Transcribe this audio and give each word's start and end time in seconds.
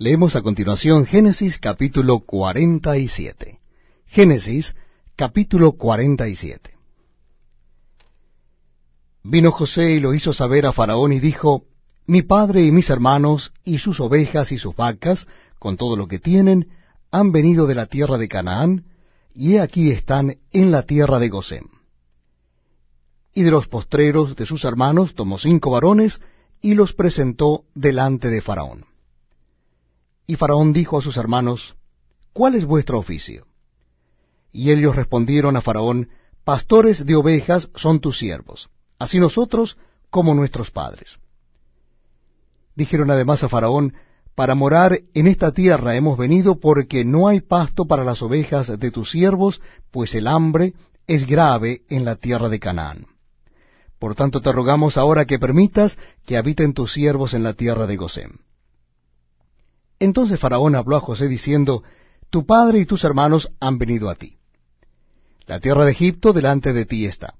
Leemos 0.00 0.36
a 0.36 0.42
continuación 0.42 1.06
Génesis 1.06 1.58
capítulo 1.58 2.20
47. 2.20 3.58
Génesis 4.06 4.76
capítulo 5.16 5.72
47. 5.72 6.70
Vino 9.24 9.50
José 9.50 9.90
y 9.90 9.98
lo 9.98 10.14
hizo 10.14 10.32
saber 10.32 10.66
a 10.66 10.72
Faraón 10.72 11.12
y 11.12 11.18
dijo, 11.18 11.64
Mi 12.06 12.22
padre 12.22 12.62
y 12.62 12.70
mis 12.70 12.90
hermanos 12.90 13.52
y 13.64 13.80
sus 13.80 13.98
ovejas 13.98 14.52
y 14.52 14.58
sus 14.58 14.76
vacas, 14.76 15.26
con 15.58 15.76
todo 15.76 15.96
lo 15.96 16.06
que 16.06 16.20
tienen, 16.20 16.68
han 17.10 17.32
venido 17.32 17.66
de 17.66 17.74
la 17.74 17.86
tierra 17.86 18.18
de 18.18 18.28
Canaán, 18.28 18.84
y 19.34 19.54
he 19.54 19.60
aquí 19.60 19.90
están 19.90 20.36
en 20.52 20.70
la 20.70 20.84
tierra 20.84 21.18
de 21.18 21.28
Gosén. 21.28 21.64
Y 23.34 23.42
de 23.42 23.50
los 23.50 23.66
postreros 23.66 24.36
de 24.36 24.46
sus 24.46 24.64
hermanos 24.64 25.16
tomó 25.16 25.38
cinco 25.38 25.72
varones 25.72 26.20
y 26.62 26.74
los 26.74 26.92
presentó 26.92 27.64
delante 27.74 28.30
de 28.30 28.40
Faraón. 28.40 28.87
Y 30.28 30.36
Faraón 30.36 30.74
dijo 30.74 30.98
a 30.98 31.00
sus 31.00 31.16
hermanos, 31.16 31.74
¿Cuál 32.34 32.54
es 32.54 32.66
vuestro 32.66 32.98
oficio? 32.98 33.46
Y 34.52 34.70
ellos 34.70 34.94
respondieron 34.94 35.56
a 35.56 35.62
Faraón, 35.62 36.10
Pastores 36.44 37.06
de 37.06 37.16
ovejas 37.16 37.70
son 37.74 37.98
tus 37.98 38.18
siervos, 38.18 38.68
así 38.98 39.18
nosotros 39.18 39.78
como 40.10 40.34
nuestros 40.34 40.70
padres. 40.70 41.18
Dijeron 42.76 43.10
además 43.10 43.42
a 43.42 43.48
Faraón, 43.48 43.94
Para 44.34 44.54
morar 44.54 45.00
en 45.14 45.28
esta 45.28 45.52
tierra 45.52 45.96
hemos 45.96 46.18
venido 46.18 46.60
porque 46.60 47.06
no 47.06 47.26
hay 47.26 47.40
pasto 47.40 47.86
para 47.86 48.04
las 48.04 48.20
ovejas 48.22 48.78
de 48.78 48.90
tus 48.90 49.10
siervos, 49.10 49.62
pues 49.90 50.14
el 50.14 50.26
hambre 50.26 50.74
es 51.06 51.26
grave 51.26 51.84
en 51.88 52.04
la 52.04 52.16
tierra 52.16 52.50
de 52.50 52.60
Canaán. 52.60 53.06
Por 53.98 54.14
tanto 54.14 54.42
te 54.42 54.52
rogamos 54.52 54.98
ahora 54.98 55.24
que 55.24 55.38
permitas 55.38 55.98
que 56.26 56.36
habiten 56.36 56.74
tus 56.74 56.92
siervos 56.92 57.32
en 57.32 57.44
la 57.44 57.54
tierra 57.54 57.86
de 57.86 57.96
Gosén. 57.96 58.40
Entonces 60.00 60.38
Faraón 60.38 60.74
habló 60.74 60.96
a 60.96 61.00
José 61.00 61.28
diciendo, 61.28 61.82
Tu 62.30 62.46
padre 62.46 62.78
y 62.78 62.86
tus 62.86 63.04
hermanos 63.04 63.50
han 63.60 63.78
venido 63.78 64.10
a 64.10 64.14
ti. 64.14 64.38
La 65.46 65.60
tierra 65.60 65.84
de 65.84 65.92
Egipto 65.92 66.32
delante 66.32 66.72
de 66.72 66.84
ti 66.84 67.06
está. 67.06 67.34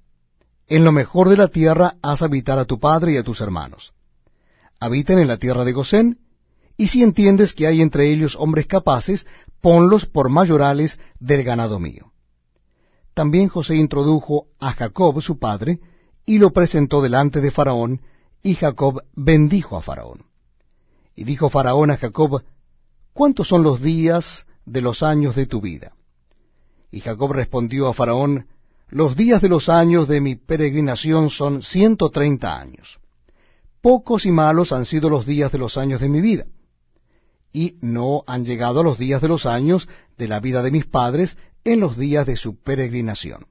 En 0.66 0.84
lo 0.84 0.92
mejor 0.92 1.28
de 1.28 1.36
la 1.36 1.48
tierra 1.48 1.96
haz 2.02 2.22
habitar 2.22 2.58
a 2.58 2.64
tu 2.64 2.78
padre 2.78 3.12
y 3.12 3.16
a 3.16 3.22
tus 3.22 3.40
hermanos. 3.40 3.92
Habiten 4.80 5.18
en 5.18 5.28
la 5.28 5.38
tierra 5.38 5.64
de 5.64 5.72
Gosén, 5.72 6.18
y 6.76 6.88
si 6.88 7.02
entiendes 7.02 7.52
que 7.52 7.66
hay 7.66 7.82
entre 7.82 8.10
ellos 8.10 8.36
hombres 8.36 8.66
capaces, 8.66 9.26
ponlos 9.60 10.06
por 10.06 10.28
mayorales 10.28 10.98
del 11.18 11.42
ganado 11.42 11.78
mío. 11.80 12.12
También 13.14 13.48
José 13.48 13.74
introdujo 13.74 14.46
a 14.60 14.72
Jacob 14.72 15.20
su 15.20 15.38
padre, 15.38 15.80
y 16.24 16.38
lo 16.38 16.52
presentó 16.52 17.02
delante 17.02 17.40
de 17.40 17.50
Faraón, 17.50 18.02
y 18.42 18.54
Jacob 18.54 19.02
bendijo 19.14 19.76
a 19.76 19.82
Faraón. 19.82 20.27
Y 21.18 21.24
dijo 21.24 21.50
Faraón 21.50 21.90
a 21.90 21.96
Jacob, 21.96 22.44
¿cuántos 23.12 23.48
son 23.48 23.64
los 23.64 23.82
días 23.82 24.46
de 24.64 24.80
los 24.80 25.02
años 25.02 25.34
de 25.34 25.46
tu 25.46 25.60
vida? 25.60 25.96
Y 26.92 27.00
Jacob 27.00 27.32
respondió 27.32 27.88
a 27.88 27.92
Faraón, 27.92 28.46
los 28.88 29.16
días 29.16 29.42
de 29.42 29.48
los 29.48 29.68
años 29.68 30.06
de 30.06 30.20
mi 30.20 30.36
peregrinación 30.36 31.28
son 31.28 31.64
ciento 31.64 32.10
treinta 32.10 32.60
años. 32.60 33.00
Pocos 33.80 34.26
y 34.26 34.30
malos 34.30 34.70
han 34.70 34.84
sido 34.84 35.10
los 35.10 35.26
días 35.26 35.50
de 35.50 35.58
los 35.58 35.76
años 35.76 36.00
de 36.00 36.08
mi 36.08 36.20
vida, 36.20 36.46
y 37.52 37.78
no 37.80 38.22
han 38.28 38.44
llegado 38.44 38.78
a 38.78 38.84
los 38.84 38.96
días 38.96 39.20
de 39.20 39.26
los 39.26 39.44
años 39.44 39.88
de 40.18 40.28
la 40.28 40.38
vida 40.38 40.62
de 40.62 40.70
mis 40.70 40.86
padres 40.86 41.36
en 41.64 41.80
los 41.80 41.96
días 41.96 42.26
de 42.26 42.36
su 42.36 42.62
peregrinación. 42.62 43.48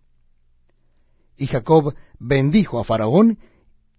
Y 1.35 1.47
Jacob 1.47 1.95
bendijo 2.17 2.79
a 2.79 2.85
Faraón 2.85 3.39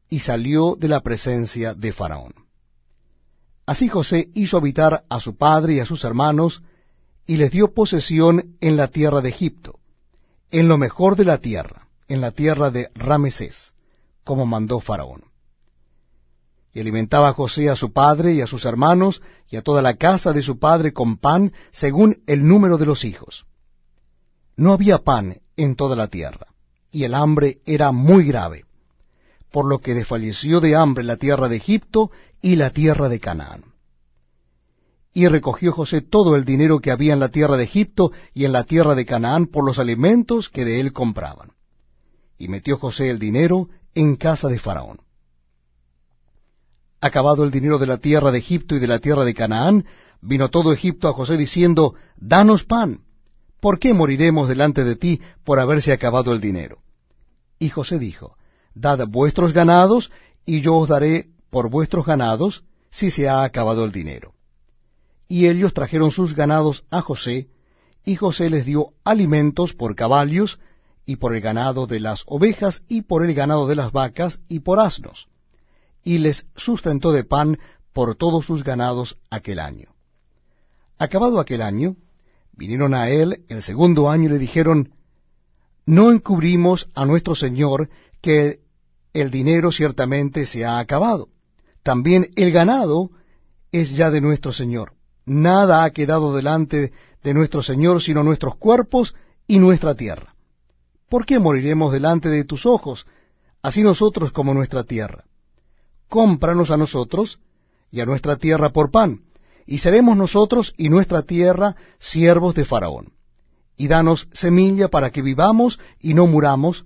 y 0.08 0.20
salió 0.20 0.74
de 0.74 0.89
la 0.89 1.02
presencia 1.02 1.74
de 1.74 1.92
Faraón. 1.92 2.47
Así 3.69 3.86
José 3.86 4.30
hizo 4.33 4.56
habitar 4.56 5.05
a 5.11 5.20
su 5.20 5.36
padre 5.36 5.74
y 5.74 5.80
a 5.80 5.84
sus 5.84 6.02
hermanos, 6.02 6.62
y 7.27 7.36
les 7.36 7.50
dio 7.50 7.74
posesión 7.74 8.56
en 8.62 8.78
la 8.78 8.88
tierra 8.88 9.20
de 9.20 9.28
Egipto, 9.28 9.78
en 10.50 10.69
lo 10.69 10.78
mejor 10.78 11.16
de 11.16 11.27
la 11.27 11.36
tierra, 11.36 11.86
en 12.08 12.22
la 12.22 12.30
tierra 12.30 12.70
de 12.70 12.89
Ramesés, 12.95 13.74
como 14.24 14.46
mandó 14.46 14.80
Faraón. 14.80 15.24
Y 16.73 16.80
alimentaba 16.80 17.29
a 17.29 17.34
José 17.34 17.68
a 17.68 17.77
su 17.77 17.92
padre 17.92 18.33
y 18.33 18.40
a 18.40 18.46
sus 18.46 18.64
hermanos 18.64 19.20
y 19.51 19.56
a 19.56 19.62
toda 19.62 19.83
la 19.83 19.96
casa 19.96 20.33
de 20.33 20.40
su 20.40 20.58
padre 20.58 20.95
con 20.95 21.18
pan 21.18 21.52
según 21.70 22.23
el 22.27 22.48
número 22.48 22.79
de 22.79 22.86
los 22.86 23.05
hijos. 23.05 23.45
No 24.56 24.73
había 24.73 25.00
pan 25.00 25.42
en 25.58 25.77
toda 25.77 25.95
la 25.95 26.08
tierra, 26.08 26.46
y 26.90 27.05
el 27.05 27.12
hambre 27.12 27.58
era 27.67 27.92
muy 27.92 28.24
grave 28.24 28.64
por 29.51 29.67
lo 29.67 29.79
que 29.79 29.95
desfalleció 29.95 30.61
de 30.61 30.77
hambre 30.77 31.05
la 31.05 31.17
tierra 31.17 31.48
de 31.48 31.57
Egipto 31.57 32.11
y 32.42 32.57
la 32.57 32.70
tierra 32.70 33.09
de 33.09 33.20
Canaán. 33.20 33.64
Y 35.13 35.27
recogió 35.27 35.73
José 35.73 36.01
todo 36.01 36.36
el 36.36 36.45
dinero 36.45 36.81
que 36.81 36.91
había 36.91 37.13
en 37.13 37.20
la 37.20 37.31
tierra 37.31 37.57
de 37.57 37.64
Egipto 37.64 38.13
y 38.35 38.45
en 38.45 38.53
la 38.53 38.64
tierra 38.64 38.95
de 38.95 39.07
Canaán 39.07 39.47
por 39.47 39.64
los 39.64 39.79
alimentos 39.79 40.48
que 40.48 40.64
de 40.64 40.81
él 40.81 40.92
compraban. 40.92 41.53
Y 42.39 42.48
metió 42.48 42.79
José 42.79 43.11
el 43.11 43.19
dinero 43.19 43.69
en 43.95 44.17
casa 44.17 44.48
de 44.48 44.59
Faraón. 44.59 45.01
Acabado 47.01 47.42
el 47.42 47.51
dinero 47.51 47.79
de 47.79 47.86
la 47.86 47.98
tierra 47.98 48.30
de 48.30 48.39
Egipto 48.39 48.77
y 48.77 48.80
de 48.80 48.86
la 48.86 48.98
tierra 48.98 49.25
de 49.25 49.35
Canaán, 49.35 49.86
vino 50.20 50.51
todo 50.51 50.73
Egipto 50.73 51.09
a 51.09 51.13
José 51.13 51.36
diciendo, 51.36 51.95
Danos 52.17 52.65
pan. 52.65 53.01
¿Por 53.61 53.80
qué 53.80 53.92
moriremos 53.92 54.48
delante 54.48 54.85
de 54.85 54.95
ti 54.95 55.20
por 55.42 55.59
haberse 55.59 55.92
acabado 55.92 56.33
el 56.33 56.41
dinero? 56.41 56.79
Y 57.59 57.70
José 57.70 57.98
dijo, 57.98 58.36
Dad 58.80 59.06
vuestros 59.08 59.52
ganados, 59.52 60.11
y 60.46 60.61
yo 60.61 60.77
os 60.77 60.89
daré 60.89 61.30
por 61.50 61.68
vuestros 61.68 62.06
ganados, 62.06 62.64
si 62.90 63.11
se 63.11 63.28
ha 63.28 63.42
acabado 63.42 63.84
el 63.84 63.92
dinero. 63.92 64.34
Y 65.27 65.48
ellos 65.48 65.74
trajeron 65.74 66.11
sus 66.11 66.34
ganados 66.34 66.84
a 66.90 67.02
José, 67.02 67.48
y 68.05 68.17
José 68.17 68.48
les 68.50 68.64
dio 68.64 68.92
alimentos 69.05 69.74
por 69.74 69.94
caballos, 69.94 70.61
y 71.05 71.17
por 71.17 71.34
el 71.34 71.40
ganado 71.40 71.86
de 71.86 72.00
las 72.00 72.22
ovejas, 72.27 72.84
y 72.88 73.02
por 73.02 73.24
el 73.24 73.34
ganado 73.34 73.67
de 73.67 73.74
las 73.74 73.92
vacas, 73.92 74.40
y 74.48 74.61
por 74.61 74.78
asnos. 74.78 75.28
Y 76.05 76.18
les 76.18 76.46
sustentó 76.55 77.12
de 77.12 77.24
pan 77.24 77.58
por 77.92 78.14
todos 78.14 78.46
sus 78.46 78.62
ganados 78.62 79.18
aquel 79.28 79.58
año. 79.58 79.90
Acabado 80.98 81.40
aquel 81.40 81.62
año, 81.62 81.96
vinieron 82.52 82.94
a 82.94 83.11
él 83.11 83.44
el 83.48 83.62
segundo 83.62 84.08
año 84.08 84.27
y 84.27 84.28
le 84.30 84.38
dijeron, 84.38 84.94
No 85.84 86.12
encubrimos 86.12 86.88
a 86.94 87.05
nuestro 87.05 87.34
Señor 87.34 87.88
que 88.20 88.61
el 89.13 89.30
dinero 89.30 89.73
ciertamente 89.73 90.46
se 90.46 90.64
ha 90.64 90.79
acabado. 90.79 91.29
También 91.83 92.29
el 92.36 92.52
ganado 92.52 93.11
es 93.73 93.96
ya 93.96 94.11
de 94.11 94.20
nuestro 94.20 94.52
Señor. 94.52 94.92
Nada 95.24 95.85
ha 95.85 95.91
quedado 95.91 96.35
delante 96.35 96.92
de 97.23 97.35
nuestro 97.35 97.63
Señor 97.63 98.02
sino 98.02 98.23
nuestros 98.23 98.57
cuerpos 98.57 99.14
y 99.47 99.58
nuestra 99.58 99.95
tierra. 99.95 100.35
¿Por 101.08 101.24
qué 101.24 101.39
moriremos 101.39 101.92
delante 101.92 102.29
de 102.29 102.45
tus 102.45 102.67
ojos, 102.67 103.07
así 103.63 103.83
nosotros 103.83 104.33
como 104.33 104.55
nuestra 104.55 104.85
tierra? 104.85 105.24
Cómpranos 106.08 106.70
a 106.70 106.77
nosotros 106.77 107.41
y 107.91 108.01
a 108.01 108.07
nuestra 108.07 108.36
tierra 108.36 108.70
por 108.70 108.91
pan, 108.91 109.23
y 109.67 109.79
seremos 109.79 110.17
nosotros 110.17 110.74
y 110.77 110.89
nuestra 110.91 111.23
tierra 111.23 111.77
siervos 111.98 112.55
de 112.55 112.64
Faraón. 112.64 113.13
Y 113.77 113.89
danos 113.89 114.29
semilla 114.33 114.89
para 114.89 115.11
que 115.11 115.23
vivamos 115.23 115.79
y 116.01 116.14
no 116.14 116.27
muramos, 116.27 116.85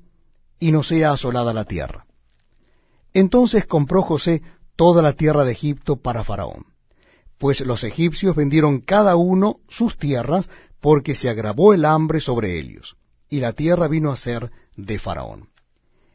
y 0.59 0.71
no 0.71 0.83
sea 0.83 1.13
asolada 1.13 1.53
la 1.53 1.65
tierra. 1.65 2.07
Entonces 3.15 3.67
compró 3.67 4.03
José 4.03 4.43
toda 4.77 5.03
la 5.03 5.13
tierra 5.13 5.45
de 5.45 5.53
Egipto 5.53 5.97
para 5.97 6.25
Faraón, 6.25 6.67
pues 7.39 7.61
los 7.61 7.85
egipcios 7.85 8.35
vendieron 8.35 8.81
cada 8.81 9.17
uno 9.17 9.61
sus 9.69 9.97
tierras 9.99 10.49
porque 10.81 11.15
se 11.15 11.29
agravó 11.29 11.75
el 11.75 11.85
hambre 11.85 12.21
sobre 12.21 12.59
ellos, 12.59 12.97
y 13.29 13.41
la 13.41 13.53
tierra 13.53 13.89
vino 13.89 14.11
a 14.11 14.17
ser 14.17 14.51
de 14.77 14.99
Faraón. 14.99 15.49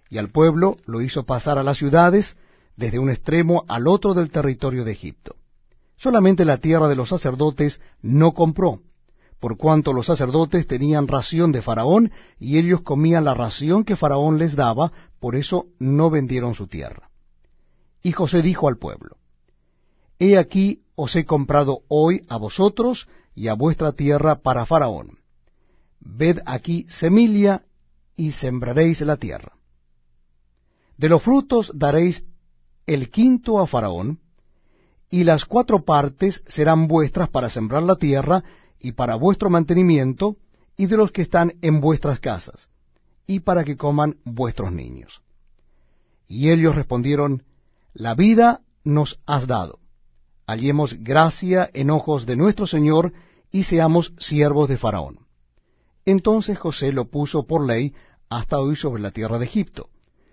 Y 0.09 0.17
al 0.17 0.29
pueblo 0.29 0.77
lo 0.85 1.01
hizo 1.01 1.25
pasar 1.25 1.57
a 1.57 1.63
las 1.63 1.77
ciudades, 1.77 2.37
desde 2.75 2.99
un 2.99 3.09
extremo 3.09 3.65
al 3.67 3.87
otro 3.87 4.13
del 4.13 4.29
territorio 4.29 4.85
de 4.85 4.91
Egipto. 4.91 5.35
Solamente 5.97 6.45
la 6.45 6.57
tierra 6.57 6.87
de 6.87 6.95
los 6.95 7.09
sacerdotes 7.09 7.81
no 8.01 8.33
compró, 8.33 8.81
por 9.39 9.57
cuanto 9.57 9.93
los 9.93 10.07
sacerdotes 10.07 10.67
tenían 10.67 11.07
ración 11.07 11.51
de 11.51 11.61
Faraón, 11.61 12.11
y 12.39 12.57
ellos 12.57 12.81
comían 12.81 13.25
la 13.25 13.33
ración 13.33 13.83
que 13.83 13.95
Faraón 13.95 14.37
les 14.37 14.55
daba, 14.55 14.91
por 15.19 15.35
eso 15.35 15.67
no 15.79 16.09
vendieron 16.09 16.55
su 16.55 16.67
tierra. 16.67 17.09
Y 18.01 18.11
José 18.11 18.41
dijo 18.41 18.67
al 18.67 18.77
pueblo, 18.77 19.17
He 20.19 20.37
aquí 20.37 20.81
os 20.95 21.15
he 21.15 21.25
comprado 21.25 21.81
hoy 21.87 22.25
a 22.27 22.37
vosotros 22.37 23.07
y 23.35 23.49
a 23.49 23.53
vuestra 23.53 23.91
tierra 23.91 24.37
para 24.41 24.65
Faraón. 24.65 25.19
Ved 25.99 26.39
aquí 26.45 26.87
semilla 26.89 27.63
y 28.15 28.31
sembraréis 28.31 29.01
la 29.01 29.17
tierra. 29.17 29.53
De 30.97 31.09
los 31.09 31.21
frutos 31.21 31.71
daréis 31.75 32.25
el 32.87 33.11
quinto 33.11 33.59
a 33.59 33.67
Faraón, 33.67 34.19
y 35.09 35.23
las 35.23 35.45
cuatro 35.45 35.83
partes 35.85 36.43
serán 36.47 36.87
vuestras 36.87 37.29
para 37.29 37.49
sembrar 37.49 37.83
la 37.83 37.95
tierra, 37.95 38.43
y 38.79 38.93
para 38.93 39.15
vuestro 39.15 39.49
mantenimiento, 39.49 40.37
y 40.75 40.85
de 40.85 40.97
los 40.97 41.11
que 41.11 41.23
están 41.23 41.53
en 41.61 41.81
vuestras 41.81 42.19
casas, 42.19 42.69
y 43.25 43.39
para 43.39 43.63
que 43.63 43.77
coman 43.77 44.17
vuestros 44.23 44.71
niños. 44.71 45.21
Y 46.27 46.51
ellos 46.51 46.75
respondieron, 46.75 47.43
La 47.93 48.13
vida 48.13 48.61
nos 48.83 49.19
has 49.25 49.47
dado, 49.47 49.79
hallemos 50.45 50.93
gracia 51.03 51.69
en 51.73 51.89
ojos 51.89 52.25
de 52.25 52.35
nuestro 52.35 52.67
Señor, 52.67 53.13
y 53.51 53.63
seamos 53.63 54.13
siervos 54.17 54.69
de 54.69 54.77
Faraón. 54.77 55.27
Entonces 56.05 56.57
José 56.57 56.91
lo 56.91 57.09
puso 57.09 57.47
por 57.47 57.65
ley 57.65 57.93
hasta 58.29 58.59
hoy 58.59 58.75
sobre 58.75 59.01
la 59.01 59.11
tierra 59.11 59.39
de 59.39 59.45
Egipto, 59.45 59.89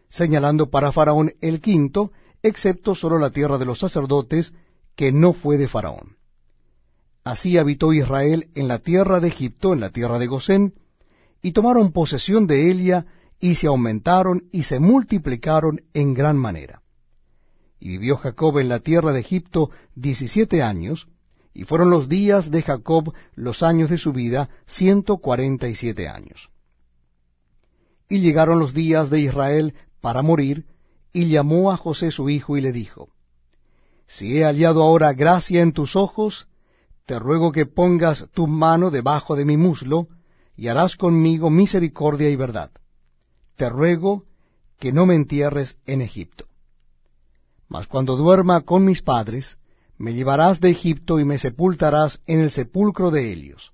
señalando 0.09 0.71
para 0.71 0.93
Faraón 0.93 1.33
el 1.41 1.61
quinto, 1.61 2.13
excepto 2.43 2.95
solo 2.95 3.19
la 3.19 3.31
tierra 3.31 3.59
de 3.59 3.65
los 3.65 3.79
sacerdotes, 3.79 4.53
que 4.95 5.11
no 5.11 5.33
fue 5.33 5.57
de 5.57 5.67
Faraón. 5.67 6.17
Así 7.25 7.57
habitó 7.57 7.95
Israel 7.95 8.51
en 8.55 8.69
la 8.69 8.81
tierra 8.81 9.19
de 9.19 9.29
Egipto, 9.29 9.73
en 9.73 9.81
la 9.81 9.89
tierra 9.89 10.19
de 10.19 10.27
Gosén, 10.27 10.75
y 11.41 11.53
tomaron 11.53 11.91
posesión 11.91 12.47
de 12.47 12.71
Elia, 12.71 13.07
y 13.41 13.55
se 13.55 13.67
aumentaron 13.67 14.45
y 14.53 14.65
se 14.65 14.79
multiplicaron 14.79 15.83
en 15.95 16.15
gran 16.15 16.37
manera. 16.37 16.83
Y 17.81 17.89
vivió 17.89 18.19
Jacob 18.19 18.59
en 18.59 18.69
la 18.69 18.81
tierra 18.81 19.13
de 19.13 19.21
Egipto 19.21 19.71
diecisiete 19.95 20.63
años, 20.63 21.09
y 21.55 21.65
fueron 21.65 21.89
los 21.89 22.09
días 22.09 22.51
de 22.51 22.63
Jacob 22.63 23.15
los 23.35 23.63
años 23.63 23.89
de 23.89 23.99
su 23.99 24.13
vida 24.13 24.51
ciento 24.67 25.19
cuarenta 25.19 25.69
y 25.69 25.75
siete 25.75 26.09
años. 26.09 26.51
Y 28.09 28.19
llegaron 28.19 28.59
los 28.59 28.75
días 28.75 29.09
de 29.09 29.21
Israel 29.21 29.75
para 30.01 30.21
morir, 30.21 30.67
y 31.13 31.29
llamó 31.29 31.73
a 31.73 31.77
José 31.79 32.11
su 32.11 32.29
hijo 32.29 32.59
y 32.59 32.61
le 32.61 32.73
dijo, 32.73 33.09
Si 34.07 34.39
he 34.39 34.45
hallado 34.45 34.83
ahora 34.83 35.13
gracia 35.15 35.63
en 35.63 35.73
tus 35.73 35.97
ojos, 35.97 36.49
te 37.07 37.19
ruego 37.19 37.53
que 37.53 37.67
pongas 37.67 38.27
tu 38.33 38.47
mano 38.47 38.91
debajo 38.91 39.37
de 39.37 39.45
mi 39.45 39.57
muslo, 39.57 40.09
y 40.57 40.69
harás 40.69 40.97
conmigo 40.97 41.51
misericordia 41.51 42.31
y 42.31 42.37
verdad. 42.37 42.71
Te 43.57 43.69
ruego 43.69 44.25
que 44.79 44.93
no 44.93 45.05
me 45.07 45.15
entierres 45.15 45.77
en 45.87 46.01
Egipto. 46.01 46.47
Mas 47.69 47.87
cuando 47.87 48.17
duerma 48.17 48.63
con 48.63 48.85
mis 48.85 49.03
padres, 49.03 49.59
me 49.99 50.15
llevarás 50.15 50.61
de 50.61 50.71
Egipto 50.71 51.19
y 51.19 51.25
me 51.25 51.39
sepultarás 51.39 52.21
en 52.27 52.41
el 52.41 52.51
sepulcro 52.51 53.11
de 53.11 53.33
Helios. 53.33 53.73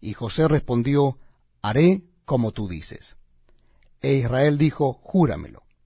Y 0.00 0.12
José 0.12 0.48
respondió, 0.48 1.18
Haré 1.62 2.02
como 2.24 2.52
tú 2.52 2.68
dices. 2.68 3.16
E 4.00 4.14
Israel 4.14 4.58
dijo, 4.58 4.92
Júramelo. 5.02 5.63